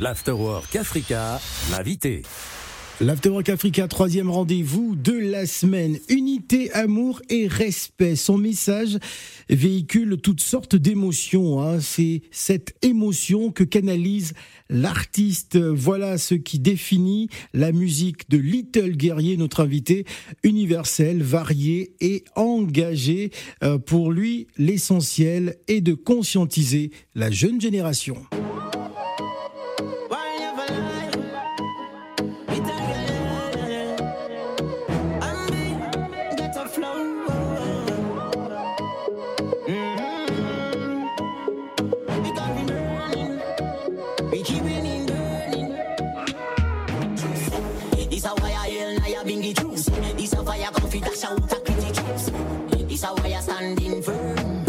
[0.00, 1.38] L'Afterwork Africa,
[1.70, 2.22] l'invité.
[3.02, 5.98] L'Afterwork Africa, troisième rendez-vous de la semaine.
[6.08, 8.16] Unité, amour et respect.
[8.16, 8.96] Son message
[9.50, 11.60] véhicule toutes sortes d'émotions.
[11.60, 11.80] Hein.
[11.80, 14.32] C'est cette émotion que canalise
[14.70, 15.58] l'artiste.
[15.58, 20.06] Voilà ce qui définit la musique de Little Guerrier, notre invité
[20.42, 23.32] universel, varié et engagé.
[23.62, 28.16] Euh, pour lui, l'essentiel est de conscientiser la jeune génération.
[49.16, 49.86] I bring the truth.
[50.16, 52.88] This a fire come fi dash out a gritty truth.
[52.88, 54.64] This a why standing firm.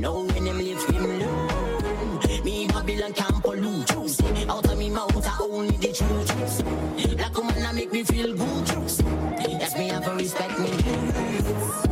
[0.00, 2.44] No, when them live him learn.
[2.44, 4.20] Me Babylon can't pollute truth.
[4.48, 7.18] Out of me mouth I only the truth.
[7.18, 9.02] Like a man make me feel good truth.
[9.48, 11.91] Yes me have to respect me.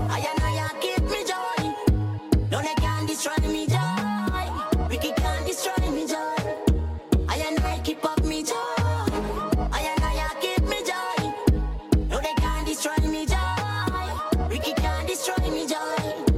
[14.80, 16.29] Can't destroy me, joy.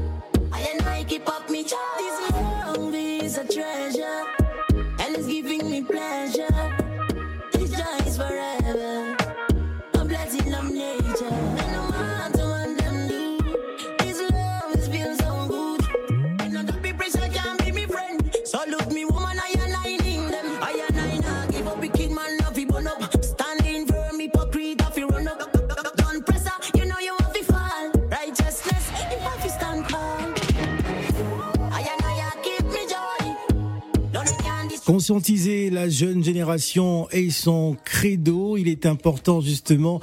[34.84, 40.00] Conscientiser la jeune génération et son credo, il est important justement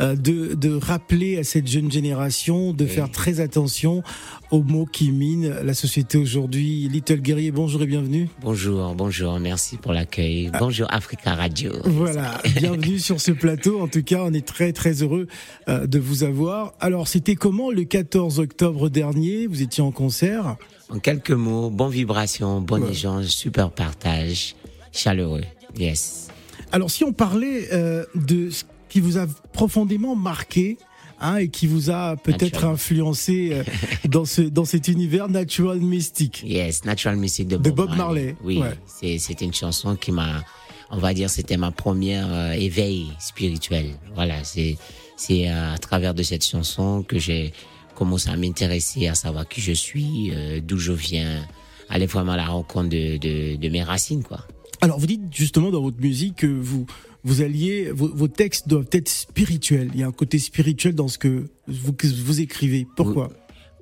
[0.00, 4.02] euh, de, de rappeler à cette jeune génération de faire très attention
[4.50, 6.88] aux mots qui minent la société aujourd'hui.
[6.90, 8.30] Little Guerrier, bonjour et bienvenue.
[8.40, 10.50] Bonjour, bonjour, merci pour l'accueil.
[10.54, 10.58] Ah.
[10.60, 11.72] Bonjour Africa Radio.
[11.84, 13.82] Voilà, bienvenue sur ce plateau.
[13.82, 15.26] En tout cas, on est très très heureux
[15.68, 16.72] euh, de vous avoir.
[16.80, 19.46] Alors, c'était comment le 14 octobre dernier?
[19.46, 20.56] Vous étiez en concert?
[20.92, 24.54] En quelques mots, bonne vibration, bon échange, super partage,
[24.92, 25.44] chaleureux.
[25.76, 26.28] Yes.
[26.70, 30.76] Alors, si on parlait euh, de ce qui vous a profondément marqué,
[31.18, 33.62] hein, et qui vous a peut-être influencé euh,
[34.08, 36.42] dans ce dans cet univers Natural Mystic.
[36.44, 38.36] Yes, Natural Mystic de Bob, Marley.
[38.44, 40.44] Oui, c'est c'était une chanson qui m'a,
[40.90, 43.86] on va dire, c'était ma première euh, éveil spirituel.
[44.14, 44.76] Voilà, c'est
[45.16, 47.54] c'est à travers de cette chanson que j'ai
[48.02, 51.46] commence à m'intéresser, à savoir qui je suis, euh, d'où je viens,
[51.88, 54.44] aller vraiment à la rencontre de, de, de, mes racines, quoi.
[54.80, 56.84] Alors, vous dites justement dans votre musique que vous,
[57.22, 59.88] vous alliez, vos, vos, textes doivent être spirituels.
[59.94, 62.88] Il y a un côté spirituel dans ce que vous, que vous écrivez.
[62.96, 63.30] Pourquoi?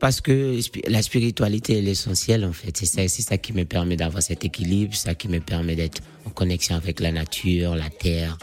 [0.01, 2.77] Parce que la spiritualité est l'essentiel, en fait.
[2.77, 6.03] C'est ça, c'est ça qui me permet d'avoir cet équilibre, ça qui me permet d'être
[6.27, 8.37] en connexion avec la nature, la terre,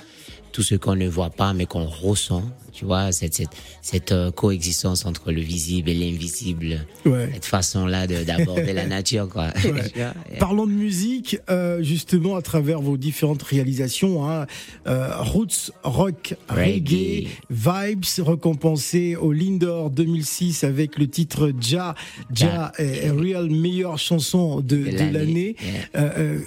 [0.51, 2.43] tout ce qu'on ne voit pas mais qu'on ressent,
[2.77, 3.49] tu vois, cette, cette,
[3.81, 9.47] cette euh, coexistence entre le visible et l'invisible, cette façon-là d'aborder la nature, quoi.
[10.39, 14.45] Parlons de musique, euh, justement, à travers vos différentes réalisations, hein,
[14.85, 21.95] euh, roots, rock, reggae, vibes, récompensé au Lindor 2006 avec le titre Ja,
[22.35, 23.11] Ja, ja.
[23.11, 25.55] Real meilleure chanson de, de l'année,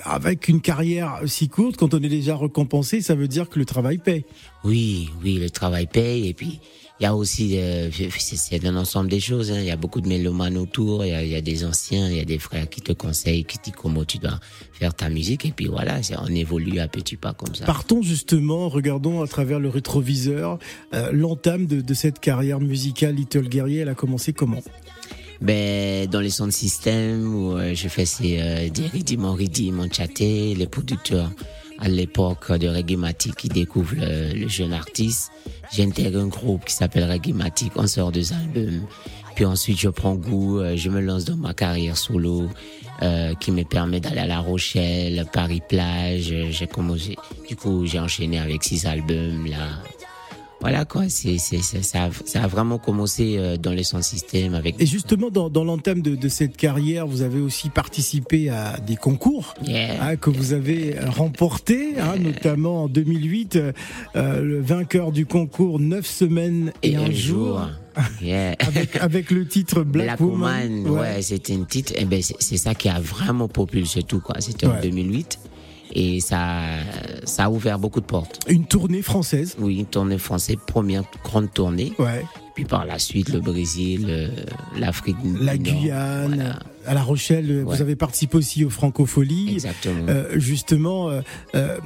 [0.05, 3.65] avec une carrière si courte, quand on est déjà récompensé, ça veut dire que le
[3.65, 4.25] travail paye.
[4.65, 6.29] Oui, oui, le travail paye.
[6.29, 6.61] Et puis,
[7.01, 7.89] il y a aussi, euh,
[8.19, 9.51] c'est un ensemble des choses.
[9.51, 9.61] Hein.
[9.61, 11.05] Il y a beaucoup de mélomanes autour.
[11.05, 13.73] Il y, a, des anciens, il y a des frères qui te conseillent, qui disent
[13.75, 14.39] comment tu dois
[14.73, 15.47] faire ta musique.
[15.47, 17.65] Et puis voilà, on évolue à petits pas comme ça.
[17.65, 20.59] Partons justement, regardons à travers le rétroviseur
[20.93, 23.15] euh, l'entame de, de cette carrière musicale.
[23.15, 24.61] Little Guerrier, elle a commencé comment?
[25.41, 29.89] Ben dans les sons système où euh, je fais ces euh, des rythmes en rythme,
[30.19, 31.31] les producteurs
[31.81, 32.97] à l'époque de Reggae
[33.37, 35.33] qui découvre le, jeune artiste.
[35.73, 37.35] J'intègre un groupe qui s'appelle Reggae
[37.77, 38.87] on sort deux albums.
[39.35, 42.49] Puis ensuite, je prends goût, euh, je me lance dans ma carrière solo,
[43.03, 46.35] euh, qui me permet d'aller à La Rochelle, Paris-Plage.
[46.51, 47.17] J'ai commencé,
[47.49, 49.69] du coup, j'ai enchaîné avec six albums, là,
[50.61, 54.55] voilà quoi, c'est, c'est, ça, a, ça a vraiment commencé euh, dans les son système
[54.55, 54.81] avec.
[54.81, 58.97] Et justement, dans, dans l'entame de, de, cette carrière, vous avez aussi participé à des
[58.97, 63.59] concours hein, que vous avez remportés, hein, notamment en 2008,
[64.17, 67.63] euh, le vainqueur du concours 9 semaines et, un, jour.
[68.21, 68.55] Yeah.
[68.61, 70.89] avec, avec, le titre Black, Woman.
[70.89, 71.93] ouais, c'était un titre.
[71.95, 74.37] Et eh ben c'est ça qui a vraiment propulsé tout quoi.
[74.41, 75.39] C'était en 2008.
[75.93, 76.61] Et ça,
[77.25, 78.39] ça a ouvert beaucoup de portes.
[78.49, 79.57] Une tournée française?
[79.59, 81.93] Oui, une tournée française, première grande tournée.
[81.99, 82.25] Ouais.
[82.55, 84.29] Puis par la suite, le Brésil, euh,
[84.79, 86.59] l'Afrique du La Nord, Guyane, voilà.
[86.87, 87.63] à La Rochelle, Ouais.
[87.77, 89.53] vous avez participé aussi aux Francopholies.
[89.55, 90.07] Exactement.
[90.09, 91.21] Euh, justement, euh,
[91.55, 91.79] euh,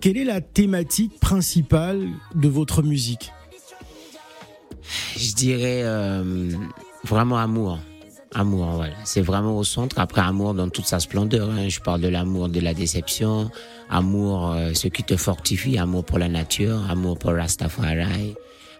[0.00, 3.32] quelle est la thématique principale de votre musique?
[5.16, 6.50] Je dirais euh,
[7.04, 7.78] vraiment amour.
[8.34, 8.94] Amour, voilà.
[9.04, 9.98] C'est vraiment au centre.
[9.98, 11.48] Après, amour dans toute sa splendeur.
[11.50, 11.68] hein.
[11.68, 13.50] Je parle de l'amour de la déception,
[13.88, 18.34] amour, euh, ce qui te fortifie, amour pour la nature, amour pour Rastafari,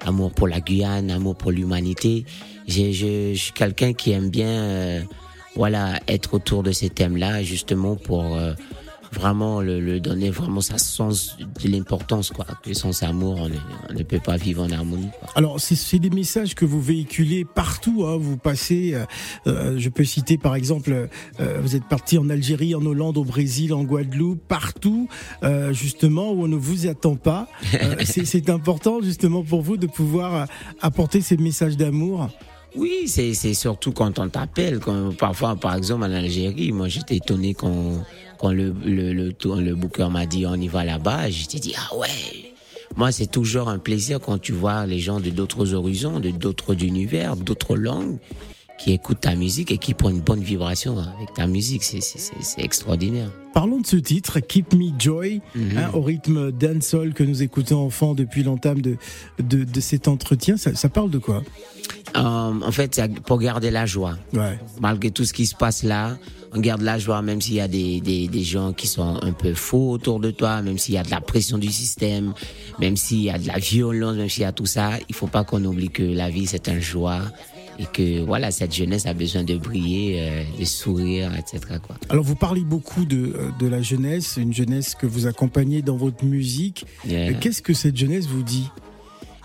[0.04, 2.24] amour pour la Guyane, amour pour l'humanité.
[2.66, 5.00] Je, je, je suis quelqu'un qui aime bien, euh,
[5.54, 8.52] voilà, être autour de ces thèmes-là, justement pour euh,
[9.12, 12.44] vraiment le, le donner vraiment sa sens de l'importance, quoi.
[12.62, 13.54] Que sans amour, on ne,
[13.90, 15.08] on ne peut pas vivre en harmonie.
[15.20, 15.28] Quoi.
[15.34, 18.04] Alors, c'est- c'est des messages que vous véhiculez partout.
[18.06, 18.16] Hein.
[18.18, 19.04] Vous passez, euh,
[19.46, 21.08] euh, je peux citer par exemple,
[21.40, 25.08] euh, vous êtes parti en Algérie, en Hollande, au Brésil, en Guadeloupe, partout,
[25.42, 27.48] euh, justement où on ne vous attend pas.
[27.74, 30.44] Euh, c'est important justement pour vous de pouvoir euh,
[30.80, 32.28] apporter ces messages d'amour.
[32.74, 34.80] Oui, c'est c'est surtout quand on t'appelle.
[34.80, 38.04] Quand parfois, par exemple, en Algérie, moi j'étais étonné quand
[38.38, 41.30] quand le le le, le booker m'a dit on y va là-bas.
[41.30, 42.08] J'étais dit ah ouais.
[42.96, 46.82] Moi, c'est toujours un plaisir quand tu vois les gens de d'autres horizons, de d'autres
[46.82, 48.16] univers, d'autres langues,
[48.78, 51.82] qui écoutent ta musique et qui prennent une bonne vibration avec ta musique.
[51.82, 53.30] C'est c'est c'est- c'est extraordinaire.
[53.52, 58.14] Parlons de ce titre, Keep Me Joy, hein, au rythme dancehall que nous écoutons enfants
[58.14, 58.96] depuis l'entame de,
[59.42, 60.56] de, de cet entretien.
[60.56, 61.42] Ça, ça parle de quoi?
[62.24, 64.16] En fait, c'est pour garder la joie.
[64.32, 64.58] Ouais.
[64.80, 66.16] malgré tout ce qui se passe là,
[66.52, 69.32] on garde la joie, même s'il y a des, des, des gens qui sont un
[69.32, 72.32] peu faux autour de toi, même s'il y a de la pression du système,
[72.78, 75.26] même s'il y a de la violence, même s'il y a tout ça, il faut
[75.26, 77.20] pas qu'on oublie que la vie c'est un joie
[77.78, 81.78] et que voilà cette jeunesse a besoin de briller, euh, de sourire, etc.
[81.86, 81.96] Quoi.
[82.08, 85.96] Alors vous parlez beaucoup de, euh, de la jeunesse, une jeunesse que vous accompagnez dans
[85.96, 86.86] votre musique.
[87.06, 87.30] Yeah.
[87.30, 88.70] Euh, Qu'est-ce que cette jeunesse vous dit?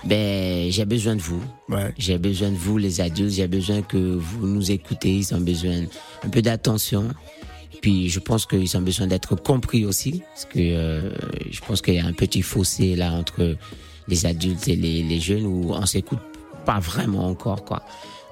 [0.04, 1.42] Ben j'ai besoin de vous.
[1.70, 1.94] Ouais.
[1.98, 3.34] J'ai besoin de vous, les adultes.
[3.34, 5.10] J'ai besoin que vous nous écoutez.
[5.18, 5.84] Ils ont besoin
[6.24, 7.10] un peu d'attention.
[7.82, 11.12] Puis je pense qu'ils ont besoin d'être compris aussi, parce que euh,
[11.50, 13.56] je pense qu'il y a un petit fossé là entre
[14.08, 16.20] les adultes et les, les jeunes où on s'écoute
[16.66, 17.84] pas vraiment encore quoi.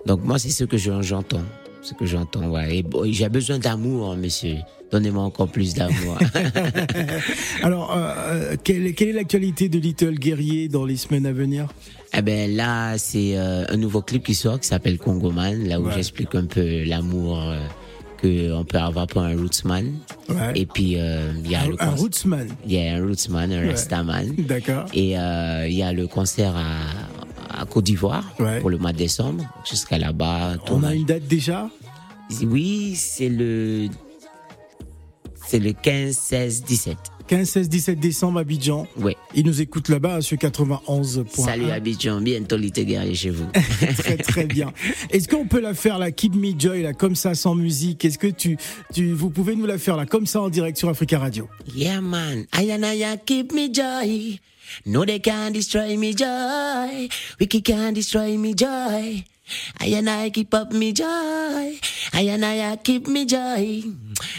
[0.06, 1.42] Donc moi c'est ce que je- j'entends,
[1.82, 2.48] ce que j'entends.
[2.50, 2.84] Ouais.
[3.12, 4.56] J'ai besoin d'amour, monsieur.
[4.92, 6.18] Donnez-moi encore plus d'amour.
[7.64, 11.68] Alors, euh, euh, quelle, quelle est l'actualité de Little Guerrier dans les semaines à venir?
[12.18, 15.86] Eh ben là, c'est euh, un nouveau clip qui sort qui s'appelle Congoman, là où
[15.86, 15.94] Ouais.
[15.96, 17.60] j'explique un peu l'amour euh,
[18.22, 19.94] que on peut avoir pour un rootsman.
[20.28, 20.36] Ouais.
[20.56, 23.52] Et puis euh, il y a un, le un rootsman, il y a un rootsman,
[23.54, 23.70] un Ouais.
[23.72, 24.34] rastaman.
[24.40, 24.86] d'accord.
[24.96, 26.99] Et euh, il y a le concert à
[27.70, 28.60] Côte d'Ivoire Ouais.
[28.62, 30.56] pour le mois de décembre, jusqu'à là-bas.
[30.70, 31.70] On a une date déjà?
[32.44, 33.88] Oui, c'est le
[35.48, 36.98] c'est le 15, 16, 17.
[37.30, 38.88] 15, 16, 17 décembre Abidjan.
[38.98, 39.16] Ouais.
[39.36, 41.26] Ils nous écoutent là-bas sur 91.
[41.30, 43.46] Salut Abidjan, bientôt l'été guerrier chez vous.
[44.00, 44.74] très très bien.
[45.12, 48.04] Est-ce qu'on peut la faire là, Keep Me Joy là, comme ça sans musique?
[48.04, 48.58] Est-ce que tu,
[48.96, 51.48] tu, vous pouvez nous la faire là, comme ça en direct sur Africa Radio?
[51.76, 52.48] Yeah, man.
[52.58, 54.40] I keep me joy.
[54.88, 57.10] No, they can't destroy me joy.
[57.40, 59.24] Wiki can't destroy me joy.
[59.80, 61.80] I and I keep up me joy.
[62.14, 63.84] I and I keep me joy.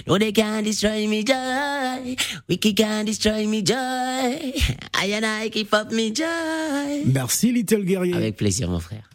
[0.06, 2.16] No, they can't destroy me joy.
[2.48, 4.52] Wiki can't destroy me joy.
[4.94, 7.05] I and I keep up me joy.
[7.06, 8.14] Merci Little Guerrier.
[8.14, 9.08] Avec plaisir, mon frère.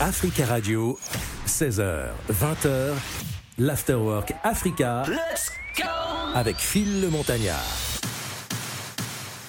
[0.00, 0.98] Africa Radio,
[1.46, 2.94] 16h, 20h,
[3.58, 5.04] l'Afterwork Africa.
[6.34, 7.83] Avec Phil le Montagnard.